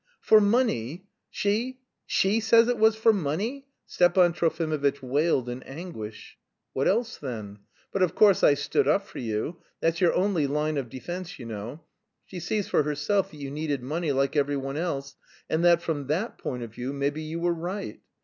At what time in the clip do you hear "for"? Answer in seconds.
0.19-0.41, 2.95-3.13, 9.05-9.19, 12.67-12.81